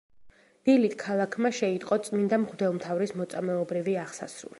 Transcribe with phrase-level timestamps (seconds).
[0.69, 4.49] დილით ქალაქმა შეიტყო წმიდა მღვდელმთავრის მოწამეობრივი აღსასრული.